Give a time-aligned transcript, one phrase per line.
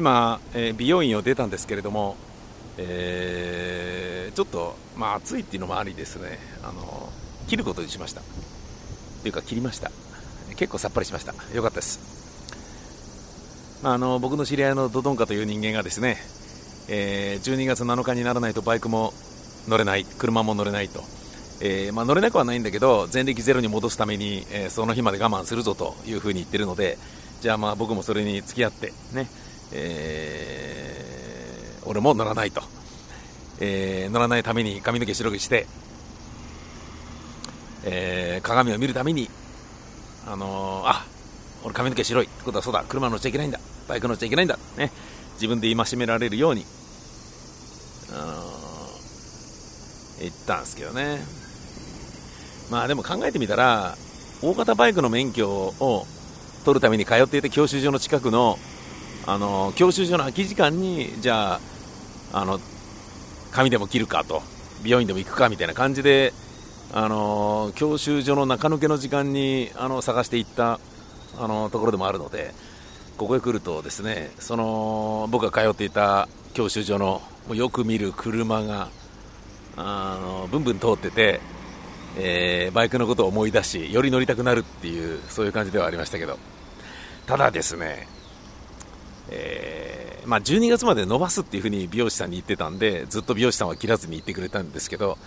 [0.00, 2.16] 今、えー美容院を出たんですけれども、
[2.78, 6.38] えーちょっと、まあ、暑いっていうのもありですね。
[6.62, 7.10] あの
[7.48, 8.22] 切ることにしました。
[8.22, 8.24] っ
[9.22, 9.90] ていうか切りました。
[10.56, 11.34] 結構さっぱりしました。
[11.54, 12.00] よかったです、
[13.82, 16.16] まあ、あの僕の知り合いのドドンカという人間がですね、
[16.88, 19.12] えー12月7日にならないとバイクも
[19.68, 20.06] 乗れない。
[20.06, 21.02] 車も乗れないと、
[21.60, 26.96] えーまあ、乗れなくはないんだけど前歴ゼロに戻すために、えーその日まで我慢するぞというふうに言ってるので
[27.42, 29.26] じゃあまあ僕もそれに付き合ってね、
[29.72, 32.62] えー俺も乗らないと、
[33.60, 35.66] えー乗らないために髪の毛白くして、
[37.84, 39.28] えー鏡を見るために
[40.26, 41.04] あのーあ
[41.64, 42.26] 俺髪の毛白い。
[42.26, 42.84] ってことはそうだ。
[42.88, 43.60] 車乗っちゃいけないんだ。
[43.86, 44.58] バイク乗っちゃいけないんだ。
[44.78, 44.90] ね。
[45.34, 46.64] 自分で戒められるように。
[48.12, 51.18] あのー言ったんですけどね。
[52.70, 53.96] まあでも考えてみたら
[54.42, 56.06] 大型バイクの免許を
[56.64, 58.58] 取るために通っていた教習所の近くの
[59.30, 61.60] あの教習所の空き時間にじゃあ
[62.32, 62.58] あの
[63.52, 64.42] 髪でも切るかと
[64.82, 66.32] 美容院でも行くかみたいな感じで
[66.92, 70.80] あの教習所の中抜けの時間にあの探していった
[71.38, 72.52] あのところでもあるので
[73.18, 77.22] ここへ来るとですねその僕が通っていた教習所の
[77.54, 78.88] よく見る車が
[79.76, 81.40] あのブンブン通ってて、
[82.18, 86.36] えーバイクのことを思い出しより乗りたくなるっていうそういう感じではありましたけど。
[87.26, 88.08] ただですね
[89.30, 95.18] えーまあ、12月まで伸ばすっていうふうに美容師さんに言ってたんでずっと美容師さんは切らずに言ってくれたんですけど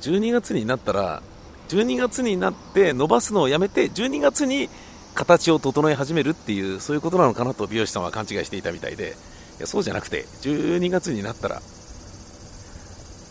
[0.00, 1.22] 12月になったら
[1.68, 4.68] 12月になって伸ばすのをやめて12月に
[5.14, 9.14] 形を整え始めるっていうそういうことなのかなと美容師さんは勘違いしていたみたいで
[9.58, 11.60] いやそうじゃなくて12月になったら、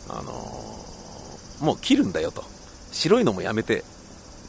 [0.09, 0.69] あのー
[1.61, 2.43] もう切るんだよと。
[2.91, 3.83] 白いのもやめて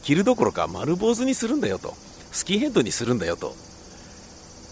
[0.01, 1.93] 切るどころか丸坊主にするんだよと。
[2.31, 3.53] スキンヘッドにするんだよと。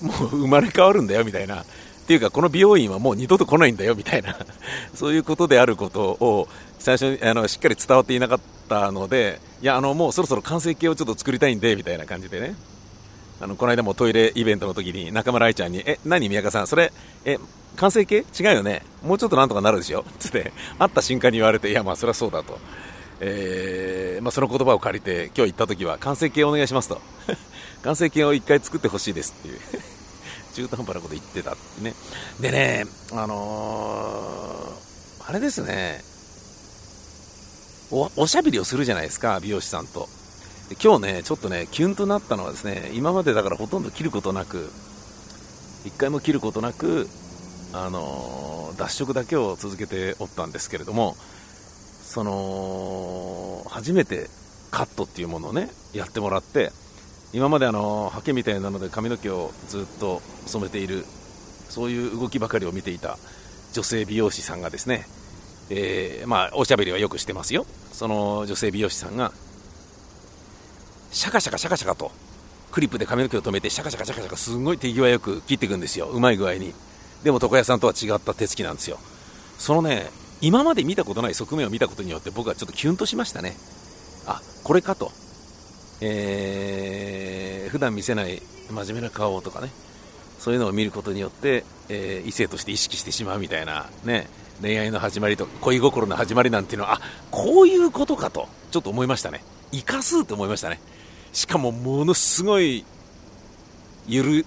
[0.01, 1.65] もう生まれ変わるんだよみたいな、っ
[2.07, 4.35] ていうか、この美容院はもう二度と来ないんだよみたいな、
[4.95, 6.47] そういうことであることを
[6.79, 12.55] 最初にあのしっかり伝わっていなかったので、いや、あのもうそろそろ完成形をちょっと作りたいんでみたいな感じでね、
[13.41, 16.91] あのこの間もトイレイベントの時に中村愛ちゃんに、え、何、宮川さん、それ、
[17.25, 17.37] え、
[17.75, 18.25] 完成形？
[18.39, 20.03] 違うよね、もうちょっとなんとかなるでしょ？
[20.19, 22.57] つって、会った瞬間に言われて、いや、まあ、それはそうだと。
[23.21, 27.01] えーまあ、その言葉を借りて今日行った時は完成形お願いしますと。
[27.83, 29.59] 完成形を1回作ってほしいですっていう。
[30.53, 31.93] 中途半端なこと言ってたってね。
[32.39, 36.03] でねあのーあれですね。
[37.91, 40.09] おおしゃべりをするじゃないですか美容師さんと。
[40.83, 44.71] 今日ねちょっとねキュンとなったのはですね今までだからほとんど切ることなく
[45.85, 47.07] 1回も切ることなく
[47.73, 51.17] あのー脱色だけを続けておったんですけれども
[52.03, 54.29] その初めて
[54.71, 56.71] カットっていうものをねやってもらって
[57.31, 61.05] 今まであのハケみたいなので髪の毛をずっと染めている
[61.69, 63.17] そういう動きばかりを見ていた
[63.73, 65.05] 女性美容師さんがですね、
[65.69, 67.65] えーまあ、おしゃべりはよくしてますよ。
[67.91, 69.31] その女性美容師さんが
[71.11, 72.11] シャカシャカシャカシャカと
[72.71, 76.07] クリップで髪の毛を留めてシャカシャカシャカシャカすごい手際よく切っていくんですよ。
[76.07, 76.73] うまい具合に。
[77.23, 78.97] でも床屋さんとは違った手つきなんですよ。
[79.57, 80.09] そのね
[80.41, 83.55] 今まで見たことない側面を見たことによって僕はちょっとキュンとしましたね。
[84.25, 85.11] あこれかと。
[86.01, 89.69] えー普段見せない真面目な顔とかね。
[90.39, 94.27] そういうのを見ることによって、えー異性として意識してしまうみたいなね。
[94.61, 97.01] 恋愛の始まりと恋心の始まりなんていうのはあ
[97.31, 99.41] こういうことかとちょっと思いましたね。
[99.71, 100.79] 生かすと思いましたね。
[101.31, 102.83] しかもものすごい
[104.07, 104.45] 緩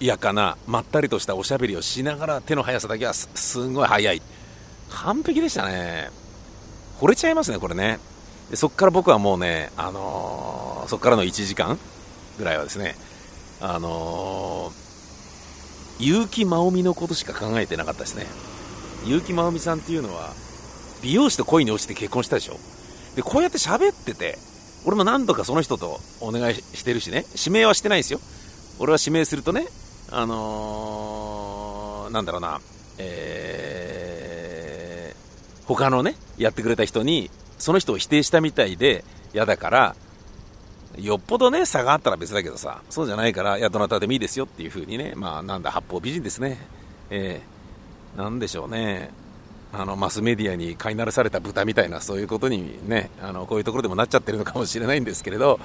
[0.00, 4.22] やかなまったりとしたおしゃべりをしながら手の速さだけはすすごい速い。
[4.90, 6.10] 完璧でしたね。
[7.00, 7.98] 惚れちゃいますねこれね。
[8.52, 11.78] そこから僕はもうね、あのーそこからの1時間
[12.38, 12.94] ぐらいはですね、
[13.60, 14.84] あのー
[15.98, 18.26] 結城まおみのことしか考えてなかったですね。
[19.06, 20.32] 結城まおみさんっていうのは
[21.02, 22.56] 美容師と恋に落ちて結婚したでしょ。
[23.16, 24.36] でこうやって喋ってて
[24.84, 27.24] 俺も何度かその人とお願いしてるしね。
[27.36, 28.20] 指名はしてないですよ。
[28.80, 29.66] 俺は指名するとね
[30.10, 32.60] あのーなんだろうな
[32.98, 35.16] えー
[35.66, 39.96] 他のねやってくれた人にその人を否定したみたいで嫌だから
[40.98, 46.58] よっぽどね差があったら別だけどさそうじゃないからいやどなたでもいいですよっていう風にねまあなんだ八方美人ですね。
[47.10, 47.54] えー
[48.16, 49.10] なんでしょうね。
[49.72, 55.58] あのマスメディアに飼いならされた豚みたいなそういうことにねあのこういうところでもなっちゃってるのかもしれないんですけれど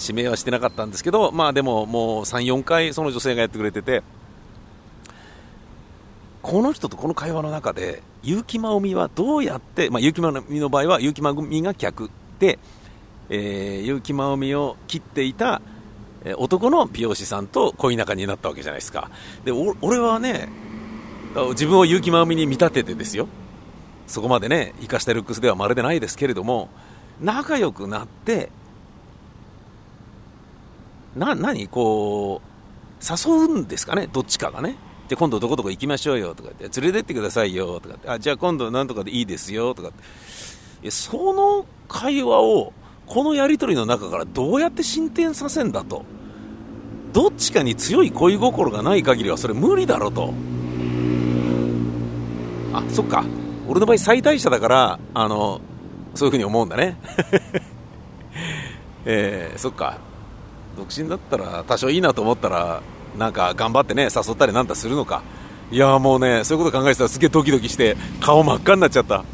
[0.00, 4.04] 指名はしてなかったんですけどまあでももう34回その女性がやってくれてて
[6.42, 12.58] この人とこの会話の中で結城まおみはどうやって、まあ、結城まおみの場合は結城まおみが客で、
[13.28, 15.62] えー、結城まおみを切っていた
[16.36, 19.10] 男の美容師さんと恋仲になったわけじゃないですか。
[19.44, 20.48] で、俺はね、
[21.50, 23.26] 自分を結城まおみに見立ててですよ。
[24.06, 26.68] そこまでね、生かしたルックスではまるでないですけれども、
[27.20, 28.50] 仲良くなって、
[31.16, 31.68] な、何？
[31.68, 32.50] こう、
[33.02, 34.76] 誘うんですかね、どっちかがね。
[35.10, 39.92] で、今度どこどこ行きましょうよとかって、連れてってくださいよとかって、あ、じゃあ今度なんとかでいいですよとかっ
[40.82, 40.90] て。
[40.92, 42.72] その会話を、
[43.08, 46.04] このやり取りの中からどうやって進展させんだと。
[47.12, 50.32] どっちかに強い恋心がない限りはそれ無理だろと。
[52.72, 53.24] あ、そっか。
[53.66, 55.60] 俺の場合最大者だから、あの、
[56.14, 56.96] そういうふうに思うんだね。
[59.04, 59.98] えー、そっか。
[60.76, 62.80] 独身だったら多少いいなと思ったら、
[63.16, 65.22] なんか頑張ってね、誘ったりなんだするのか。
[65.70, 69.24] いやもうね、そういうこと考えてたらすげえドキドキして、顔真っ赤になっちゃった。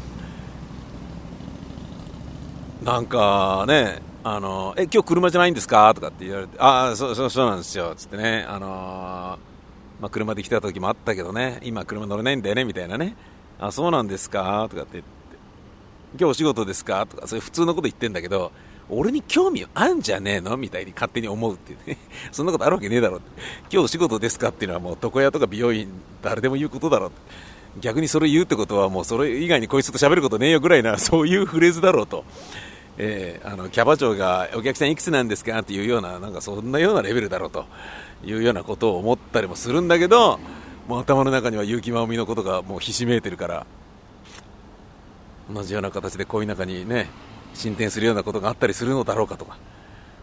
[2.83, 5.93] なんかね、あの、え、今日車じゃないんですか？
[5.93, 8.71] とかって言われて、ああ、そうそうそうなんですよ、つってね、あのー、
[10.01, 13.15] まあ、車で来てた時もあったけどね、今車乗れないんだよね、みたいなね。
[13.59, 14.67] あ、そうなんですか？
[14.69, 15.09] とかって言って、
[16.19, 17.05] 今日お仕事ですか？
[17.07, 18.51] とか、そういう普通のこと言ってんだけど、
[18.89, 21.97] 俺に興味あんじゃねえのみたいに勝手に思うってね。
[22.31, 23.17] そんなことあるわけねえだろ。
[23.71, 25.89] 今日お仕事ですかっていうのはもう床屋とか美容院、
[26.21, 27.11] 誰でも言うことだろ。
[27.79, 32.23] 逆にそれ言うってことはもうそれ以外にこいつと喋ることねえよぐらいな、 そういうフレーズだろうと。
[32.99, 37.65] えー、あのキャバ嬢がお客さんいくつなんですかっていうような、なんかそんなようなレベルだろうと
[38.25, 40.39] いうようなことを思ったりもするんだけど、
[40.87, 43.65] もう頭の中には結城まおみのことがもうひしめいてるから
[45.53, 47.09] 同じような形で恋仲にね
[47.57, 49.57] 進展するようなことがあったりするのだろうかとか。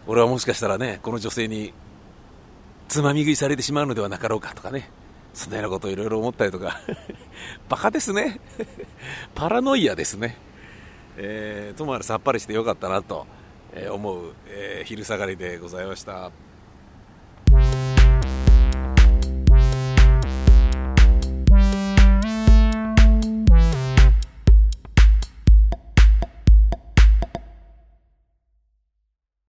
[0.07, 1.73] 俺はもしかしたらねこの女性に
[2.87, 4.89] つまみ食いされてしまうのではなかろうかとかね。
[5.33, 6.79] そんなようなことをいろいろ思ったりとか。
[7.67, 8.39] バカですね。
[9.35, 10.37] パラノイアですね、
[11.17, 13.27] えー、ともあれさっぱりしてよかったなと
[13.91, 16.31] 思う、えー、昼下がりでございました。